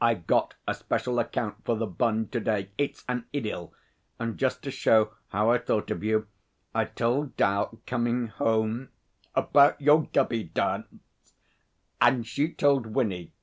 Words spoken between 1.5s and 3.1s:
for The Bun to day it's